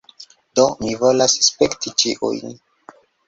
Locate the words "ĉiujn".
2.05-2.57